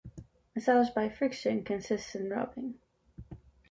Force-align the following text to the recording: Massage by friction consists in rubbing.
Massage 0.55 0.89
by 0.89 1.09
friction 1.09 1.63
consists 1.63 2.15
in 2.15 2.31
rubbing. 2.31 2.73